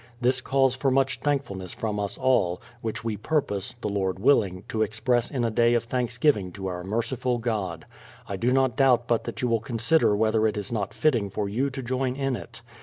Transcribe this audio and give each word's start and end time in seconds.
This 0.19 0.41
calls 0.41 0.73
for 0.75 0.89
much 0.89 1.19
thankfulness 1.19 1.75
from 1.75 1.99
us 1.99 2.17
all, 2.17 2.59
which 2.81 3.03
we 3.03 3.17
purpose, 3.17 3.75
the 3.81 3.87
Lord 3.87 4.17
willing, 4.17 4.63
to 4.69 4.81
express 4.81 5.29
in 5.29 5.45
a 5.45 5.51
day 5.51 5.75
of 5.75 5.83
Thanksgiving 5.83 6.51
to 6.53 6.65
our 6.65 6.83
merciful 6.83 7.37
God. 7.37 7.85
I 8.27 8.35
do 8.35 8.49
not 8.49 8.75
doubt 8.75 9.07
but 9.07 9.25
that 9.25 9.43
you 9.43 9.47
will 9.47 9.59
consider 9.59 10.15
whether 10.15 10.47
it 10.47 10.57
is 10.57 10.71
not 10.71 10.95
fitting 10.95 11.29
for 11.29 11.47
you 11.47 11.69
to 11.69 11.83
join 11.83 12.15
in 12.15 12.35
it. 12.35 12.63